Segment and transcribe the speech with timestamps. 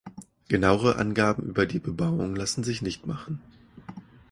[0.47, 3.39] Genauere Angaben über die Bebauung lassen sich nicht machen.